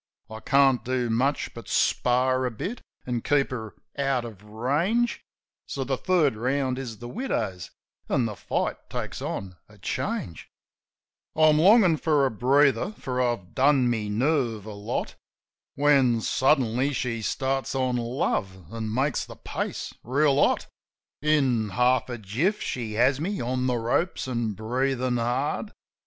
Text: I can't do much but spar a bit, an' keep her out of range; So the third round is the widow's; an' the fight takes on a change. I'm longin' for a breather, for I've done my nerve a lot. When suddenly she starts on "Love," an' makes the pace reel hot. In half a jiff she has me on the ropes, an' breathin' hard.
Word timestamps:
I 0.31 0.39
can't 0.39 0.83
do 0.83 1.11
much 1.11 1.53
but 1.53 1.67
spar 1.69 2.43
a 2.47 2.49
bit, 2.49 2.81
an' 3.05 3.21
keep 3.21 3.51
her 3.51 3.75
out 3.99 4.25
of 4.25 4.43
range; 4.43 5.21
So 5.67 5.83
the 5.83 5.95
third 5.95 6.35
round 6.35 6.79
is 6.79 6.97
the 6.97 7.07
widow's; 7.07 7.69
an' 8.09 8.25
the 8.25 8.35
fight 8.35 8.89
takes 8.89 9.21
on 9.21 9.57
a 9.69 9.77
change. 9.77 10.49
I'm 11.35 11.59
longin' 11.59 11.97
for 11.97 12.25
a 12.25 12.31
breather, 12.31 12.93
for 12.93 13.21
I've 13.21 13.53
done 13.53 13.91
my 13.91 14.07
nerve 14.07 14.65
a 14.65 14.73
lot. 14.73 15.13
When 15.75 16.19
suddenly 16.21 16.93
she 16.93 17.21
starts 17.21 17.75
on 17.75 17.95
"Love," 17.97 18.73
an' 18.73 18.91
makes 18.91 19.23
the 19.23 19.35
pace 19.35 19.93
reel 20.01 20.41
hot. 20.43 20.65
In 21.21 21.69
half 21.69 22.09
a 22.09 22.17
jiff 22.17 22.59
she 22.59 22.93
has 22.93 23.19
me 23.19 23.39
on 23.39 23.67
the 23.67 23.77
ropes, 23.77 24.27
an' 24.27 24.53
breathin' 24.53 25.17
hard. 25.17 25.73